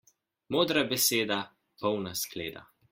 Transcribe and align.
Modra 0.55 0.83
beseda, 0.93 1.39
polna 1.79 2.15
skleda. 2.25 2.69